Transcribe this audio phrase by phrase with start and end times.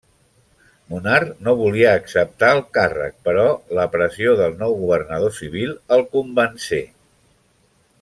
[0.93, 3.45] Munar no volia acceptar el càrrec però
[3.81, 6.85] la pressió del nou Governador Civil el convencé.